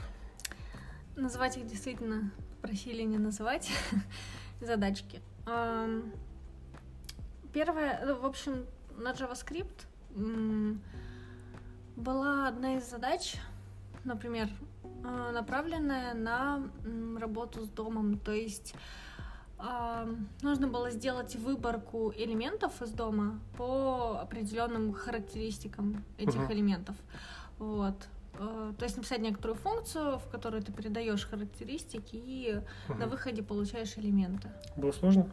Называть 1.16 1.58
их 1.58 1.66
действительно 1.68 2.32
просили 2.62 3.04
не 3.04 3.18
называть 3.18 3.72
задачки. 4.62 5.22
Первое, 7.54 8.02
ну, 8.06 8.20
в 8.20 8.26
общем, 8.26 8.66
на 8.98 9.12
JavaScript 9.12 9.86
была 11.96 12.48
одна 12.48 12.76
из 12.76 12.90
задач, 12.90 13.36
например, 14.04 14.50
э, 14.84 15.32
направленная 15.34 16.14
на 16.14 16.70
работу 17.18 17.64
с 17.64 17.70
домом. 17.70 18.20
То 18.20 18.34
есть 18.34 18.76
нужно 20.42 20.68
было 20.68 20.92
сделать 20.92 21.36
выборку 21.38 22.14
элементов 22.16 22.82
из 22.82 22.92
дома 22.92 23.40
по 23.58 24.20
определенным 24.22 24.92
характеристикам 24.94 26.04
этих 26.18 26.42
Мгм. 26.42 26.52
элементов. 26.52 26.96
Вот. 27.60 27.96
Э, 28.38 28.74
То 28.78 28.84
есть 28.86 28.98
написать 28.98 29.20
некоторую 29.22 29.56
функцию, 29.58 30.20
в 30.20 30.28
которой 30.30 30.62
ты 30.62 30.72
передаешь 30.72 31.26
характеристики 31.26 32.16
и 32.16 32.62
Мгм. 32.90 33.00
на 33.00 33.08
выходе 33.08 33.42
получаешь 33.44 33.98
элементы. 33.98 34.50
Было 34.76 34.92
сложно? 34.92 35.30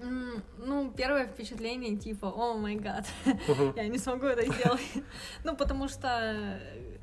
М, 0.00 0.42
Ну, 0.58 0.92
первое 0.94 1.26
впечатление 1.26 1.96
типа, 1.96 2.26
о 2.26 2.54
май 2.58 2.76
гад, 2.76 3.06
я 3.76 3.88
не 3.88 3.98
смогу 3.98 4.26
это 4.26 4.42
сделать. 4.52 4.80
Ну, 5.44 5.56
потому 5.56 5.88
что 5.88 6.08
э, 6.08 6.98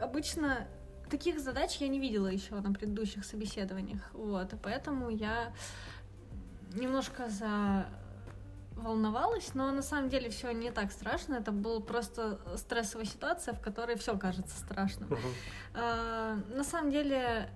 обычно 0.00 0.66
таких 1.10 1.40
задач 1.40 1.76
я 1.80 1.88
не 1.88 1.98
видела 1.98 2.26
еще 2.26 2.54
на 2.60 2.72
предыдущих 2.74 3.24
собеседованиях. 3.24 4.10
Вот, 4.12 4.52
и 4.52 4.56
поэтому 4.56 5.08
я 5.08 5.52
немножко 6.74 7.30
за 7.30 7.86
волновалась, 8.78 9.54
но 9.54 9.70
на 9.72 9.82
самом 9.82 10.08
деле 10.08 10.30
все 10.30 10.52
не 10.52 10.70
так 10.70 10.92
страшно. 10.92 11.34
Это 11.34 11.52
была 11.52 11.80
просто 11.80 12.40
стрессовая 12.56 13.06
ситуация, 13.06 13.54
в 13.54 13.60
которой 13.60 13.96
все 13.96 14.16
кажется 14.16 14.56
страшным. 14.58 15.08
Мгм. 15.10 15.18
А, 15.74 16.36
На 16.54 16.64
самом 16.64 16.90
деле 16.90 17.50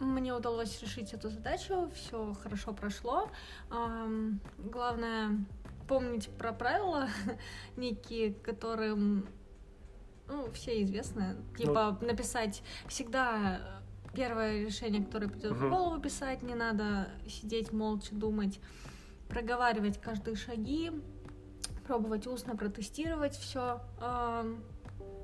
мне 0.00 0.34
удалось 0.34 0.80
решить 0.82 1.12
эту 1.14 1.28
задачу, 1.30 1.90
все 1.94 2.34
хорошо 2.42 2.72
прошло. 2.72 3.30
Ам, 3.70 4.40
Главное 4.58 5.38
помнить 5.88 6.28
про 6.36 6.52
правила 6.52 7.08
некие, 7.76 8.34
которым 8.34 9.28
ну, 10.28 10.50
все 10.52 10.82
известны. 10.82 11.36
Типа 11.56 11.98
написать 12.00 12.62
всегда 12.88 13.80
первое 14.12 14.64
решение, 14.64 15.04
которое 15.04 15.28
придет 15.28 15.52
в 15.52 15.60
Мгм. 15.60 15.70
голову 15.70 16.00
писать, 16.00 16.42
не 16.42 16.54
надо 16.54 17.08
сидеть 17.28 17.72
молча 17.72 18.14
думать, 18.14 18.58
проговаривать 19.28 20.00
каждые 20.00 20.36
шаги, 20.36 20.92
пробовать 21.86 22.26
устно 22.26 22.56
протестировать 22.56 23.34
все. 23.36 23.80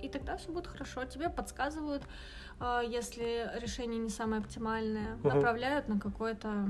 И 0.03 0.09
тогда 0.09 0.37
все 0.37 0.51
будет 0.51 0.67
хорошо. 0.67 1.05
Тебе 1.05 1.29
подсказывают, 1.29 2.03
а, 2.59 2.81
если 2.83 3.49
решение 3.61 3.99
не 4.01 4.11
самое 4.11 4.43
оптимальное, 4.43 5.15
Мгм. 5.17 5.29
направляют 5.29 5.89
на 5.89 6.01
какой-то 6.01 6.69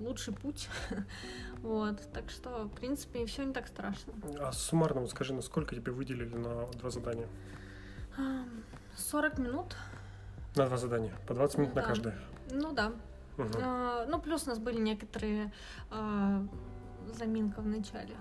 лучший 0.00 0.34
путь. 0.34 0.68
Вот. 1.62 1.98
Так 2.12 2.28
что, 2.28 2.64
в 2.64 2.74
принципе, 2.74 3.24
все 3.24 3.42
не 3.44 3.54
так 3.54 3.66
страшно. 3.68 4.12
А 4.40 4.52
суммарно 4.52 5.00
вот 5.00 5.10
скажи, 5.10 5.32
насколько 5.32 5.74
тебе 5.74 5.92
выделили 5.92 6.34
на 6.34 6.66
два 6.72 6.90
задания? 6.90 7.26
Ам, 8.18 8.46
40 8.96 9.38
минут. 9.38 9.74
На 10.56 10.66
два 10.66 10.76
задания. 10.76 11.12
По 11.26 11.32
20 11.34 11.58
минут 11.58 11.74
на 11.74 11.80
Да. 11.82 11.88
каждое. 11.88 12.18
Ну 12.50 12.72
да. 12.74 12.92
А, 13.38 14.06
Ну, 14.08 14.20
плюс 14.20 14.46
у 14.46 14.50
нас 14.50 14.58
были 14.58 14.80
некоторые 14.80 15.52
а, 15.90 16.42
заминка 17.18 17.60
в 17.60 17.66
начале. 17.66 18.14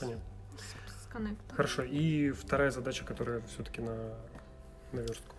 Понятно. 0.00 0.22
С, 0.58 1.04
с 1.04 1.06
коннектом. 1.12 1.56
Хорошо. 1.56 1.82
И 1.82 2.30
вторая 2.30 2.70
задача, 2.70 3.04
которая 3.04 3.40
все-таки 3.42 3.80
на, 3.82 3.94
на 4.92 5.00
верстку. 5.00 5.34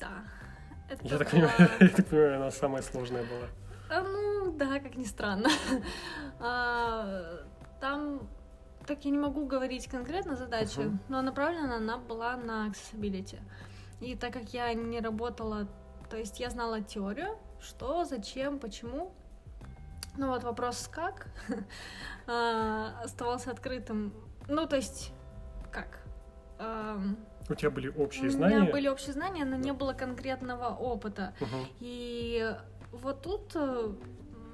Да. 0.00 0.24
Это 0.90 1.04
Я 1.06 1.18
так, 1.18 1.28
была- 1.28 1.30
понимаю, 1.30 1.70
я 1.80 1.88
так 1.88 2.06
понимаю, 2.06 2.36
она 2.36 2.50
самая 2.50 2.82
сложная 2.82 3.24
была. 3.24 3.48
А, 3.90 4.02
ну, 4.02 4.52
да, 4.52 4.78
как 4.80 4.96
ни 4.96 5.04
странно. 5.04 5.48
А, 6.40 7.44
Там, 7.80 8.20
так 8.86 9.04
я 9.04 9.10
не 9.10 9.18
могу 9.18 9.46
говорить 9.46 9.86
конкретно 9.88 10.36
задачу, 10.36 10.80
Мгм. 10.82 11.00
но 11.08 11.22
направлена 11.22 11.76
она 11.76 11.98
была 11.98 12.36
на 12.36 12.68
accessibility. 12.68 13.38
И 14.00 14.16
так 14.16 14.32
как 14.32 14.52
я 14.54 14.72
не 14.74 15.00
работала, 15.00 15.68
то 16.10 16.16
есть 16.16 16.40
я 16.40 16.50
знала 16.50 16.80
теорию, 16.80 17.36
что, 17.62 18.04
зачем, 18.04 18.58
почему. 18.58 19.14
Ну 20.16 20.28
вот 20.28 20.44
вопрос 20.44 20.88
как 20.92 21.28
а, 22.26 23.00
оставался 23.02 23.50
открытым. 23.50 24.12
Ну, 24.48 24.66
то 24.66 24.76
есть, 24.76 25.12
как? 25.70 26.02
У 27.48 27.54
тебя 27.54 27.70
были 27.70 27.88
общие 27.88 28.28
У 28.28 28.30
знания. 28.30 28.60
меня 28.60 28.72
были 28.72 28.88
общие 28.88 29.12
знания, 29.12 29.44
но 29.44 29.56
не 29.56 29.72
было 29.72 29.94
конкретного 29.94 30.68
опыта. 30.68 31.34
И 31.80 32.54
вот 32.92 33.22
тут, 33.22 33.52
э, 33.54 33.92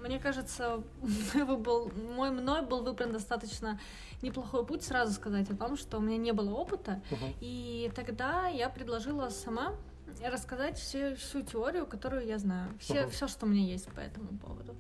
мне 0.02 0.18
кажется, 0.18 0.82
мой 1.34 1.56
был, 1.56 1.92
мой 1.92 2.30
мной 2.30 2.62
был 2.62 2.82
выбран 2.82 3.12
достаточно 3.12 3.78
неплохой 4.22 4.64
путь 4.64 4.82
сразу 4.84 5.12
сказать 5.12 5.50
о 5.50 5.56
том, 5.56 5.76
что 5.76 5.98
у 5.98 6.00
меня 6.00 6.16
не 6.16 6.32
было 6.32 6.54
опыта. 6.54 7.02
И 7.40 7.90
тогда 7.94 8.46
я 8.46 8.68
предложила 8.68 9.28
сама 9.28 9.74
рассказать 10.24 10.78
все, 10.78 11.14
всю 11.14 11.42
теорию, 11.42 11.86
которую 11.86 12.26
я 12.26 12.38
знаю, 12.38 12.72
все, 12.80 13.06
все, 13.08 13.28
что 13.28 13.46
у 13.46 13.48
меня 13.48 13.64
есть 13.64 13.86
по 13.92 14.00
этому 14.00 14.38
поводу. 14.38 14.76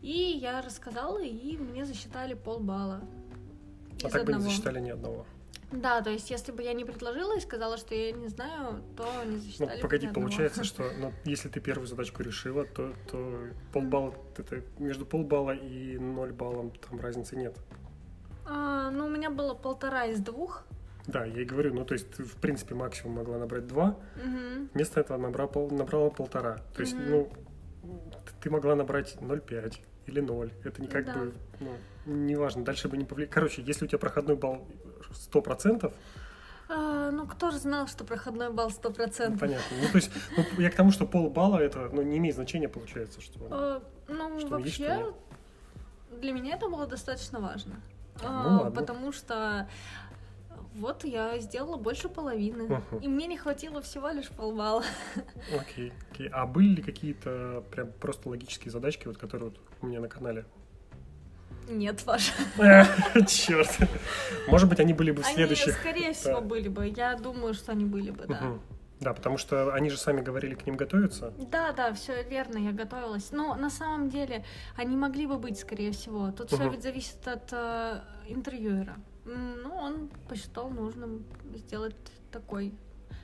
И 0.00 0.10
я 0.42 0.60
рассказала, 0.62 1.22
и 1.22 1.56
мне 1.56 1.84
засчитали 1.84 2.34
полбалла. 2.34 3.00
А 4.04 4.08
так 4.08 4.24
бы 4.24 4.32
не 4.32 4.36
одного. 4.36 4.40
засчитали 4.50 4.80
ни 4.80 4.90
одного. 4.90 5.26
Да, 5.70 6.02
то 6.02 6.10
есть 6.10 6.30
если 6.30 6.52
бы 6.52 6.62
я 6.62 6.74
не 6.74 6.84
предложила 6.84 7.36
и 7.36 7.40
сказала, 7.40 7.78
что 7.78 7.94
я 7.94 8.12
не 8.12 8.28
знаю, 8.28 8.82
то 8.96 9.06
не 9.24 9.36
Ну, 9.36 9.38
засчитали 9.38 9.76
бы 9.76 9.82
погоди, 9.82 10.06
одного. 10.08 10.26
получается, 10.26 10.64
что 10.64 10.90
ну, 10.98 11.12
если 11.24 11.48
ты 11.48 11.60
первую 11.60 11.86
задачку 11.86 12.22
решила, 12.22 12.64
то, 12.64 12.92
то 13.10 13.48
полбалла, 13.72 14.14
это 14.36 14.62
между 14.78 15.06
полбалла 15.06 15.52
и 15.52 15.98
ноль 15.98 16.32
баллом 16.32 16.72
там 16.72 17.00
разницы 17.00 17.36
нет. 17.36 17.56
А, 18.44 18.90
ну, 18.90 19.06
у 19.06 19.08
меня 19.08 19.30
было 19.30 19.54
полтора 19.54 20.06
из 20.06 20.20
двух. 20.20 20.64
Да, 21.06 21.24
я 21.24 21.42
и 21.42 21.44
говорю, 21.44 21.74
ну 21.74 21.84
то 21.84 21.94
есть 21.94 22.18
в 22.18 22.36
принципе 22.36 22.74
максимум 22.74 23.16
могла 23.16 23.38
набрать 23.38 23.66
два, 23.66 23.96
Мгм. 24.16 24.68
вместо 24.72 25.00
этого 25.00 25.18
набрала, 25.18 25.48
пол, 25.48 25.70
набрала 25.70 26.10
полтора. 26.10 26.58
То 26.74 26.82
есть, 26.82 26.98
Мгм. 26.98 27.10
ну, 27.10 27.32
ты 28.40 28.50
могла 28.50 28.76
набрать 28.76 29.16
0,5 29.20 29.80
или 30.06 30.20
0. 30.20 30.52
Это 30.64 30.80
не 30.80 30.88
как 30.88 31.06
Да. 31.06 31.14
бы, 31.14 31.34
ну, 31.60 31.70
неважно, 32.06 32.64
дальше 32.64 32.88
бы 32.88 32.96
не 32.96 33.04
повлияло. 33.04 33.32
Короче, 33.32 33.62
если 33.62 33.84
у 33.84 33.88
тебя 33.88 33.98
проходной 33.98 34.36
балл 34.36 34.66
100%, 35.12 35.92
А, 36.68 37.10
ну, 37.10 37.26
кто 37.26 37.50
же 37.50 37.58
знал, 37.58 37.86
что 37.86 38.04
проходной 38.04 38.50
балл 38.50 38.70
ну, 38.70 38.74
100%? 38.90 39.38
понятно. 39.38 39.76
Ну, 39.82 39.88
то 39.88 39.96
есть, 39.96 40.10
ну, 40.36 40.44
я 40.60 40.70
к 40.70 40.74
тому, 40.74 40.90
что 40.90 41.04
полбалла 41.06 41.58
это, 41.58 41.90
ну, 41.92 42.00
не 42.02 42.16
имеет 42.18 42.34
значения, 42.36 42.68
получается, 42.68 43.20
что... 43.20 43.40
Э, 43.50 43.80
ну, 44.08 44.40
Что 44.40 44.56
есть, 44.58 44.74
что 44.76 44.84
вообще, 44.86 45.14
для 46.20 46.32
меня 46.32 46.54
это 46.54 46.68
было 46.68 46.86
достаточно 46.86 47.40
важно. 47.40 47.74
Ну, 48.22 48.28
А, 48.28 48.60
ладно. 48.62 48.80
потому 48.80 49.12
что 49.12 49.68
вот 50.74 51.04
я 51.04 51.38
сделала 51.38 51.76
больше 51.76 52.08
половины. 52.08 52.64
Мгм. 52.64 52.98
И 53.00 53.08
мне 53.08 53.26
не 53.26 53.36
хватило 53.36 53.80
всего 53.82 54.08
лишь 54.08 54.28
полбалла. 54.28 54.84
Окей, 55.58 55.92
окей. 56.10 56.28
А 56.28 56.46
были 56.46 56.76
ли 56.76 56.82
какие-то 56.82 57.64
прям 57.70 57.92
просто 57.92 58.28
логические 58.28 58.70
задачки, 58.70 59.06
вот 59.06 59.18
которые 59.18 59.50
вот 59.50 59.60
у 59.80 59.86
меня 59.86 60.00
на 60.00 60.08
канале? 60.08 60.44
Нет, 61.68 62.02
Паша. 62.04 62.32
Черт. 63.26 63.68
Может 64.48 64.68
быть, 64.68 64.80
они 64.80 64.92
были 64.92 65.10
бы 65.10 65.22
в 65.22 65.26
Они, 65.26 65.34
следующих. 65.36 65.74
скорее 65.74 66.12
всего, 66.12 66.40
были 66.40 66.68
бы. 66.68 66.88
Я 66.88 67.14
думаю, 67.16 67.54
что 67.54 67.72
они 67.72 67.84
были 67.84 68.10
бы, 68.10 68.26
да. 68.26 68.58
Да, 69.00 69.12
потому 69.14 69.36
что 69.36 69.74
они 69.74 69.90
же 69.90 69.98
сами 69.98 70.20
говорили 70.20 70.54
к 70.54 70.64
ним 70.64 70.76
готовиться. 70.76 71.32
Да, 71.50 71.72
да, 71.72 71.92
все 71.92 72.22
верно, 72.22 72.58
я 72.58 72.70
готовилась. 72.70 73.32
Но 73.32 73.56
на 73.56 73.68
самом 73.68 74.08
деле 74.08 74.44
они 74.76 74.96
могли 74.96 75.26
бы 75.26 75.38
быть, 75.38 75.58
скорее 75.58 75.90
всего. 75.90 76.30
Тут 76.30 76.52
все 76.52 76.68
ведь 76.68 76.84
зависит 76.84 77.26
от 77.26 77.52
э, 77.52 78.00
интервьюера. 78.28 78.96
Ну, 79.24 79.74
он 79.74 80.10
посчитал 80.28 80.70
нужным 80.70 81.24
сделать 81.54 81.96
такой 82.30 82.74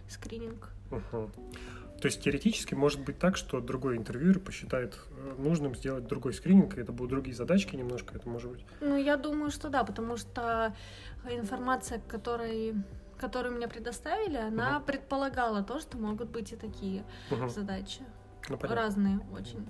скрининг. 0.08 0.70
Мгм. 0.90 1.30
То 2.00 2.06
есть 2.06 2.22
теоретически 2.22 2.74
может 2.74 3.00
быть 3.00 3.18
так, 3.18 3.36
что 3.36 3.60
другой 3.60 3.96
интервьюер 3.96 4.38
посчитает 4.38 4.96
э, 5.10 5.34
нужным 5.36 5.74
сделать 5.74 6.06
другой 6.06 6.32
скрининг, 6.32 6.78
и 6.78 6.80
это 6.80 6.92
будут 6.92 7.10
другие 7.10 7.34
задачки 7.34 7.74
немножко, 7.74 8.14
это 8.16 8.28
может 8.28 8.50
быть. 8.52 8.64
Ну, 8.80 8.96
я 8.96 9.16
думаю, 9.16 9.50
что 9.50 9.68
да, 9.68 9.82
потому 9.82 10.16
что 10.16 10.74
информация, 11.28 12.00
которой, 12.00 12.74
которую 13.18 13.56
мне 13.56 13.66
предоставили, 13.66 14.36
она 14.36 14.78
Мгм. 14.78 14.86
предполагала 14.86 15.62
то, 15.64 15.80
что 15.80 15.98
могут 15.98 16.30
быть 16.30 16.52
и 16.52 16.56
такие 16.56 17.04
Мгм. 17.30 17.50
задачи. 17.50 18.02
Ну, 18.48 18.56
понятно. 18.56 18.76
Разные 18.82 19.20
очень. 19.32 19.66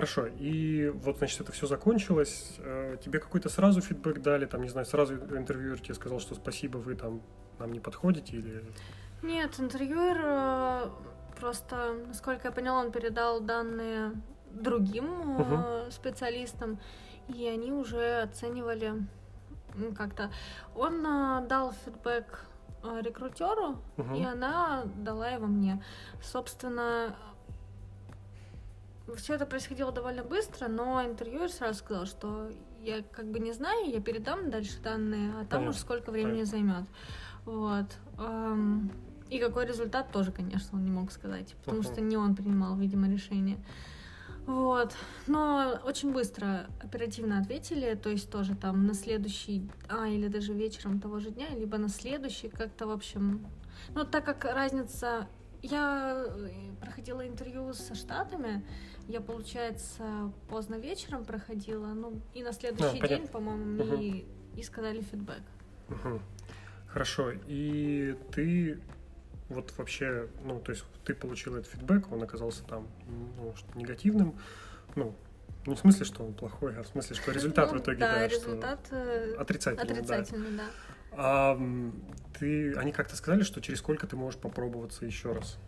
Хорошо. 0.00 0.28
И 0.38 0.88
вот, 0.94 1.18
значит, 1.18 1.42
это 1.42 1.52
все 1.52 1.66
закончилось. 1.66 2.54
Э, 2.58 2.96
Тебе 3.04 3.18
какой-то 3.18 3.50
сразу 3.50 3.82
фидбэк 3.82 4.22
дали, 4.22 4.46
там, 4.46 4.62
не 4.62 4.70
знаю, 4.70 4.86
сразу 4.86 5.14
интервьюер 5.14 5.78
тебе 5.78 5.92
сказал, 5.94 6.20
что 6.20 6.34
спасибо, 6.34 6.78
вы 6.78 6.94
там 6.94 7.20
нам 7.58 7.70
не 7.72 7.80
подходите, 7.80 8.38
или... 8.38 8.64
Нет, 9.22 9.60
интервьюер 9.60 10.16
э, 10.24 10.88
просто, 11.38 11.96
насколько 12.08 12.48
я 12.48 12.52
поняла, 12.52 12.80
он 12.80 12.92
передал 12.92 13.40
данные 13.42 14.12
другим 14.50 15.36
э, 15.38 15.90
специалистам, 15.90 16.78
и 17.28 17.46
они 17.46 17.70
уже 17.70 18.22
оценивали 18.22 19.06
как-то. 19.98 20.30
Он 20.74 21.02
дал 21.46 21.74
фидбэк 21.84 22.46
рекрутеру, 23.02 23.76
Мгм. 23.98 24.14
и 24.14 24.24
она 24.24 24.84
дала 24.96 25.28
его 25.28 25.46
мне. 25.46 25.84
Собственно, 26.22 27.14
все 29.16 29.34
это 29.34 29.46
происходило 29.46 29.92
довольно 29.92 30.22
быстро, 30.22 30.68
но 30.68 31.04
интервьюер 31.04 31.50
сразу 31.50 31.78
сказал, 31.78 32.06
что 32.06 32.50
я 32.80 33.02
как 33.02 33.26
бы 33.26 33.38
не 33.38 33.52
знаю, 33.52 33.90
я 33.90 34.00
передам 34.00 34.50
дальше 34.50 34.80
данные, 34.82 35.32
а 35.32 35.40
там 35.40 35.48
Понятно, 35.48 35.70
уж 35.70 35.76
сколько 35.76 36.10
времени 36.10 36.42
займет. 36.44 36.84
Вот. 37.44 37.86
И 39.30 39.38
какой 39.38 39.66
результат 39.66 40.10
тоже, 40.10 40.32
конечно, 40.32 40.78
он 40.78 40.84
не 40.84 40.90
мог 40.90 41.12
сказать, 41.12 41.54
потому 41.64 41.82
что 41.82 42.00
не 42.00 42.16
он 42.16 42.34
принимал, 42.34 42.76
видимо, 42.76 43.08
решение. 43.08 43.58
Вот. 44.46 44.96
Но 45.28 45.78
очень 45.84 46.12
быстро, 46.12 46.66
оперативно 46.82 47.38
ответили, 47.38 47.94
то 47.94 48.10
есть 48.10 48.30
тоже 48.30 48.56
там 48.56 48.86
на 48.86 48.94
следующий, 48.94 49.70
а, 49.88 50.08
или 50.08 50.26
даже 50.26 50.52
вечером 50.52 51.00
того 51.00 51.20
же 51.20 51.30
дня, 51.30 51.48
либо 51.50 51.78
на 51.78 51.88
следующий, 51.88 52.48
как-то, 52.48 52.86
в 52.86 52.90
общем... 52.90 53.46
Ну, 53.94 54.04
так 54.04 54.24
как 54.24 54.44
разница... 54.44 55.28
Я 55.62 56.24
э, 56.26 56.50
проходила 56.80 57.26
интервью 57.26 57.72
со 57.72 57.94
Штатами, 57.94 58.64
я, 59.08 59.20
получается, 59.20 60.32
поздно 60.48 60.76
вечером 60.76 61.24
проходила, 61.24 61.88
ну, 61.88 62.20
и 62.32 62.42
на 62.42 62.52
следующий 62.52 63.00
понятно. 63.00 63.08
день, 63.08 63.28
по-моему, 63.28 63.64
мне 63.64 64.24
и 64.56 64.62
сказали 64.62 65.00
фидбэк. 65.00 65.42
Мгм. 65.88 66.22
Хорошо. 66.88 67.32
И 67.46 68.16
ты 68.32 68.80
вот 69.48 69.72
вообще, 69.76 70.28
ну, 70.44 70.60
то 70.60 70.72
есть 70.72 70.84
ты 71.04 71.14
получил 71.14 71.56
этот 71.56 71.70
фидбэк, 71.70 72.10
он 72.12 72.22
оказался 72.22 72.64
там, 72.64 72.86
ну, 73.36 73.54
что 73.56 73.78
негативным, 73.78 74.38
ну, 74.96 75.14
не 75.66 75.74
в 75.74 75.78
смысле, 75.78 76.04
что 76.04 76.24
он 76.24 76.32
плохой, 76.32 76.76
а 76.78 76.82
в 76.82 76.86
смысле, 76.86 77.16
что 77.16 77.32
результат 77.32 77.70
Ну, 77.72 77.78
в 77.78 77.82
итоге, 77.82 77.98
да, 77.98 78.14
да, 78.14 78.28
результат 78.28 78.80
э, 78.92 79.32
что 79.32 79.42
отрицательный, 79.42 79.86
да. 79.86 79.92
отрицательный, 79.92 80.56
да. 80.56 80.64
А 81.12 81.58
ты, 82.38 82.74
они 82.74 82.92
как-то 82.92 83.16
сказали, 83.16 83.42
что 83.42 83.60
через 83.60 83.78
сколько 83.78 84.06
ты 84.06 84.16
можешь 84.16 84.40
попробоваться 84.40 85.04
еще 85.04 85.32
раз? 85.32 85.58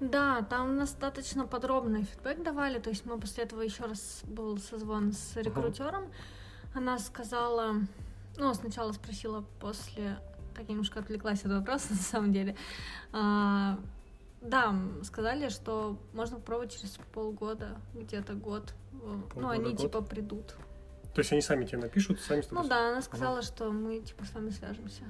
Да, 0.00 0.42
там 0.42 0.78
достаточно 0.78 1.46
подробный 1.46 2.04
фидбэк 2.04 2.42
давали, 2.42 2.78
то 2.78 2.88
есть 2.88 3.04
мы 3.04 3.20
после 3.20 3.44
этого 3.44 3.60
еще 3.60 3.84
раз 3.84 4.22
был 4.24 4.56
созвон 4.58 5.12
с 5.12 5.36
рекрутером. 5.36 6.10
Она 6.74 6.98
сказала, 6.98 7.74
ну, 8.38 8.54
сначала 8.54 8.92
спросила 8.92 9.44
после, 9.60 10.18
так 10.54 10.64
я 10.64 10.70
немножко 10.70 11.00
отвлеклась 11.00 11.44
от 11.44 11.52
вопроса 11.52 11.88
на 11.90 11.96
самом 11.96 12.32
деле. 12.32 12.56
А, 13.12 13.78
да, 14.40 14.74
сказали, 15.02 15.50
что 15.50 15.98
можно 16.14 16.36
попробовать 16.36 16.72
через 16.72 16.98
полгода, 17.12 17.76
где-то 17.92 18.32
год. 18.34 18.72
ну, 18.92 19.20
Полгода, 19.22 19.50
они 19.50 19.72
год? 19.72 19.80
типа 19.80 20.00
придут. 20.00 20.56
То 21.14 21.20
есть 21.20 21.32
они 21.32 21.42
сами 21.42 21.64
тебе 21.64 21.78
напишут, 21.78 22.20
сами 22.20 22.40
с 22.40 22.46
тобой 22.46 22.62
Ну 22.62 22.68
да, 22.68 22.90
она 22.90 23.02
сказала, 23.02 23.42
что 23.42 23.70
мы 23.70 24.00
типа 24.00 24.24
с 24.24 24.32
вами 24.32 24.50
свяжемся. 24.50 25.02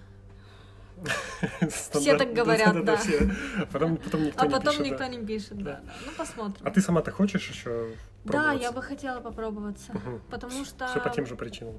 Стандарт- 1.71 2.19
так 2.19 2.33
говорят, 2.35 2.85
да. 2.85 2.97
все. 2.97 3.31
Потом, 3.73 3.97
потом 3.97 4.25
никто 4.25 4.43
а 4.43 4.47
не 4.47 4.53
потом 4.53 4.73
пишет, 4.73 4.87
никто 4.87 4.99
да. 4.99 5.09
не 5.09 5.27
пишет, 5.27 5.59
да. 5.63 5.81
Ну, 6.07 6.13
посмотрим. 6.17 6.67
А 6.67 6.71
ты 6.71 6.81
сама-то 6.81 7.11
хочешь 7.11 7.49
еще 7.49 7.95
Да, 8.25 8.53
я 8.53 8.73
бы 8.73 8.83
хотела 8.83 9.21
попробоваться. 9.21 9.93
Потому 10.31 10.65
что... 10.65 10.87
Все 10.89 11.01
по 11.01 11.11
тем 11.11 11.27
же 11.27 11.37
причинам. 11.37 11.79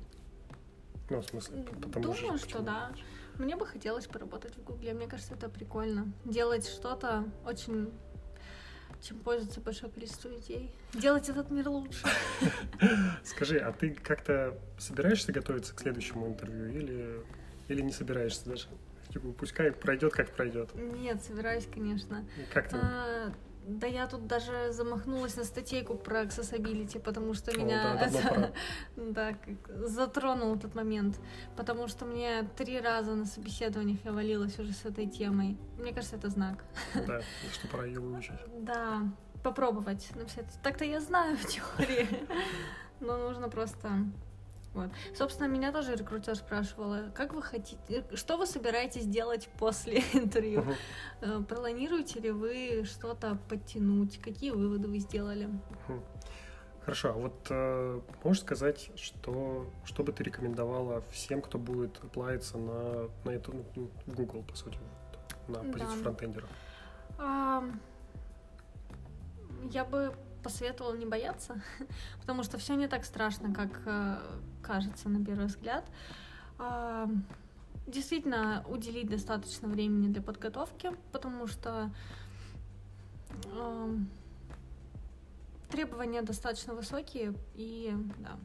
Ну, 1.10 1.22
в 1.22 1.26
смысле, 1.26 1.58
М, 1.58 1.66
по 1.66 1.90
тому 1.90 2.14
же 2.14 2.22
Думаю, 2.22 2.40
что 2.40 2.60
да. 2.60 2.92
Мне 3.38 3.56
бы 3.56 3.66
хотелось 3.66 4.08
поработать 4.08 4.56
в 4.56 4.64
Гугле. 4.64 4.94
Мне 4.94 5.08
кажется, 5.08 5.34
это 5.34 5.50
прикольно. 5.50 6.12
Делать 6.26 6.68
что-то 6.68 7.26
очень 7.46 7.92
чем 9.02 9.18
пользуется 9.20 9.62
большое 9.62 9.92
количество 9.92 10.30
людей. 10.30 10.72
Делать 10.94 11.28
этот 11.30 11.50
мир 11.50 11.68
лучше. 11.70 12.06
Скажи, 13.24 13.58
а 13.58 13.72
ты 13.72 13.94
как-то 13.96 14.58
собираешься 14.78 15.32
готовиться 15.32 15.74
к 15.76 15.80
следующему 15.80 16.28
интервью 16.28 16.70
или, 16.70 17.26
или 17.68 17.82
не 17.82 17.92
собираешься 17.92 18.50
даже? 18.50 18.68
Типа, 19.12 19.32
пускай 19.34 19.72
пройдет, 19.72 20.14
как 20.14 20.32
пройдет. 20.32 20.70
Нет, 20.76 21.22
собираюсь, 21.24 21.68
конечно. 21.74 22.26
Как 22.54 22.70
ты? 22.70 22.78
А, 22.78 23.34
да 23.68 23.88
я 23.88 24.08
тут 24.08 24.28
даже 24.28 24.72
замахнулась 24.72 25.36
на 25.36 25.44
статейку 25.44 25.96
про 25.96 26.24
accessibility, 26.24 27.00
потому 27.00 27.34
что 27.34 27.52
О, 27.52 27.58
меня 27.58 27.94
да, 27.94 28.06
это, 28.08 28.54
да, 28.96 29.34
как 29.34 29.88
затронул 29.88 30.56
этот 30.56 30.74
момент. 30.76 31.20
Потому 31.56 31.88
что 31.88 32.06
мне 32.06 32.44
три 32.58 32.80
раза 32.80 33.14
на 33.14 33.26
собеседованиях 33.26 34.00
я 34.04 34.12
валилась 34.12 34.58
уже 34.60 34.74
с 34.74 34.86
этой 34.86 35.08
темой. 35.08 35.58
Мне 35.78 35.94
кажется, 35.94 36.16
это 36.16 36.30
знак. 36.30 36.64
Да, 36.96 37.22
что 37.54 37.68
пора 37.68 37.86
ее 37.86 38.00
выучить. 38.00 38.34
Да, 38.58 39.04
попробовать 39.44 40.10
написать. 40.16 40.48
Так-то 40.64 40.84
я 40.86 41.00
знаю 41.00 41.38
в 41.38 41.46
теории, 41.46 42.08
но 43.00 43.18
нужно 43.18 43.50
просто... 43.50 43.90
Вот. 44.74 44.90
Собственно, 45.16 45.48
меня 45.48 45.72
тоже 45.74 45.96
рекрутер 45.96 46.36
спрашивала, 46.36 47.12
как 47.14 47.34
вы 47.34 47.42
хотите, 47.42 48.06
что 48.14 48.38
вы 48.38 48.46
собираетесь 48.46 49.06
делать 49.06 49.50
после 49.60 50.00
интервью? 50.14 50.64
Э, 51.22 51.42
Планируете 51.48 52.20
ли 52.22 52.32
вы 52.32 52.84
что-то 52.86 53.38
подтянуть? 53.50 54.20
Какие 54.22 54.52
выводы 54.52 54.88
вы 54.88 55.00
сделали? 55.00 55.50
Хорошо, 56.86 57.10
а 57.10 57.14
вот 57.14 57.48
э, 57.50 58.02
можешь 58.24 58.42
сказать, 58.44 58.92
что, 58.96 59.70
что 59.84 60.04
бы 60.04 60.14
ты 60.14 60.24
рекомендовала 60.24 61.02
всем, 61.12 61.42
кто 61.42 61.60
будет 61.60 62.00
плавиться 62.12 62.58
на, 62.58 63.10
на 63.24 63.30
эту, 63.32 63.54
ну, 63.76 63.92
в 64.08 64.16
Google, 64.16 64.42
по 64.44 64.56
сути, 64.56 64.80
на 65.48 65.62
Да. 65.62 65.72
позицию 65.72 66.02
фронтендера? 66.02 66.48
А, 67.20 67.64
Я 69.70 69.86
бы 69.86 70.12
посоветовала 70.44 70.96
не 70.96 71.06
бояться, 71.06 71.62
потому 72.22 72.42
что 72.44 72.58
все 72.58 72.74
не 72.76 72.88
так 72.88 73.06
страшно, 73.06 73.54
как 73.54 73.70
э, 73.86 74.18
кажется 74.72 75.10
на 75.10 75.24
первый 75.24 75.48
взгляд. 75.48 75.84
А, 76.58 77.10
действительно, 77.88 78.64
уделить 78.70 79.10
достаточно 79.10 79.68
времени 79.68 80.08
для 80.08 80.22
подготовки, 80.22 80.92
потому 81.12 81.48
что 81.48 81.92
э, 83.54 83.96
требования 85.70 86.22
достаточно 86.22 86.74
высокие, 86.74 87.34
и 87.54 87.94
да, 88.20 88.40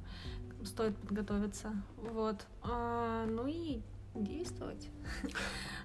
стоит 0.64 0.96
подготовиться. 0.96 1.70
Вот. 1.96 2.44
А, 2.62 3.24
ну 3.26 3.46
и 3.46 3.80
действовать. 4.16 4.90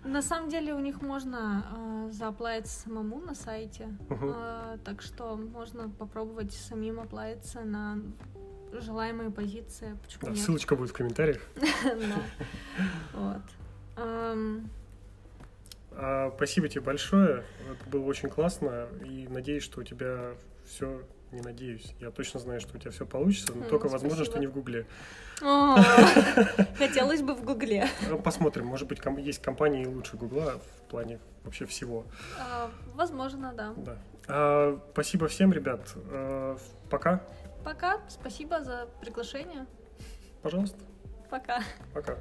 На 0.03 0.23
самом 0.23 0.49
деле 0.49 0.73
у 0.73 0.79
них 0.79 1.03
можно 1.03 2.07
э, 2.07 2.11
заплатиться 2.11 2.79
самому 2.79 3.19
на 3.19 3.35
сайте, 3.35 3.95
э, 4.09 4.77
так 4.83 5.03
что 5.03 5.35
можно 5.35 5.87
попробовать 5.87 6.51
самим 6.53 6.99
оплавиться 6.99 7.61
на 7.61 7.99
желаемые 8.79 9.31
позиции. 9.31 9.97
Почему 10.03 10.33
да, 10.33 10.35
ссылочка 10.35 10.75
будет 10.75 10.91
в 10.91 10.93
комментариях. 10.93 11.41
Вот. 13.13 13.41
А, 15.93 16.31
спасибо 16.35 16.69
тебе 16.69 16.81
большое. 16.81 17.43
Это 17.69 17.89
было 17.89 18.05
очень 18.05 18.29
классно. 18.29 18.87
И 19.05 19.27
надеюсь, 19.29 19.63
что 19.63 19.81
у 19.81 19.83
тебя 19.83 20.31
все 20.65 21.03
не 21.31 21.41
надеюсь. 21.41 21.93
Я 21.99 22.11
точно 22.11 22.39
знаю, 22.39 22.59
что 22.59 22.75
у 22.75 22.79
тебя 22.79 22.91
все 22.91 23.05
получится, 23.05 23.53
но 23.53 23.65
только 23.65 23.87
возможно, 23.87 24.25
что 24.25 24.39
не 24.39 24.47
в 24.47 24.53
Гугле. 24.53 24.85
Хотелось 26.77 27.21
бы 27.21 27.35
в 27.35 27.43
Гугле. 27.43 27.87
Ну, 28.09 28.19
посмотрим, 28.19 28.65
может 28.65 28.87
быть, 28.87 28.99
есть 29.19 29.41
компании 29.41 29.85
лучше 29.85 30.17
Гугла 30.17 30.59
в 30.59 30.89
плане 30.89 31.19
вообще 31.43 31.65
всего. 31.65 32.05
А, 32.37 32.69
возможно, 32.93 33.53
да. 33.55 33.73
Да. 33.77 33.97
А, 34.27 34.79
спасибо 34.91 35.27
всем, 35.27 35.53
ребят. 35.53 35.95
Пока. 36.89 37.23
Пока. 37.63 37.99
Спасибо 38.09 38.63
за 38.63 38.87
приглашение. 38.99 39.65
Пожалуйста. 40.41 40.79
Пока. 41.29 41.61
Пока. 41.93 42.17